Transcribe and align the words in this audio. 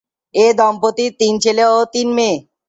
এ 0.35 0.45
দম্পতির 0.57 1.11
তিন 1.19 1.33
ছেলে 1.43 1.63
ও 1.69 1.77
তিন 1.93 2.07
মেয়ে। 2.17 2.37